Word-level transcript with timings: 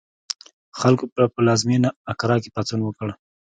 خلکو 0.79 1.05
په 1.13 1.21
پلازمېنه 1.35 1.89
اکرا 2.11 2.35
کې 2.43 2.49
پاڅون 2.55 2.81
وکړ. 2.83 3.09